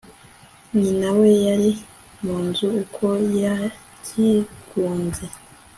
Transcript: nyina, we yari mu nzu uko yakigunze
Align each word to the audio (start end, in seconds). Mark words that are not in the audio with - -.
nyina, 0.79 1.07
we 1.17 1.29
yari 1.47 1.71
mu 2.25 2.35
nzu 2.47 2.67
uko 2.83 3.05
yakigunze 3.41 5.25